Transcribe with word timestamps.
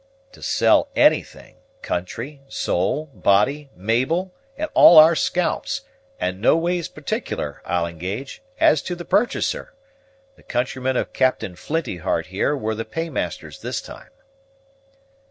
"To 0.31 0.41
sell 0.41 0.89
anything; 0.95 1.57
country, 1.83 2.41
soul, 2.47 3.05
body, 3.13 3.69
Mabel, 3.75 4.33
and 4.57 4.67
all 4.73 4.97
our 4.97 5.15
scalps; 5.15 5.81
and 6.19 6.41
no 6.41 6.57
ways 6.57 6.87
particular, 6.87 7.61
I'll 7.65 7.85
engage, 7.85 8.41
as 8.59 8.81
to 8.81 8.95
the 8.95 9.05
purchaser. 9.05 9.75
The 10.37 10.41
countrymen 10.43 10.97
of 10.97 11.13
Captain 11.13 11.55
Flinty 11.55 11.97
heart 11.97 12.25
here 12.33 12.57
were 12.57 12.73
the 12.73 12.83
paymasters 12.83 13.61
this 13.61 13.79
time." 13.79 14.09